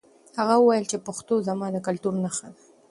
هغه 0.39 0.55
وویل 0.57 0.85
چې 0.91 1.03
پښتو 1.07 1.33
زما 1.47 1.67
د 1.71 1.77
کلتور 1.87 2.13
نښه 2.23 2.47
ده. 2.53 2.59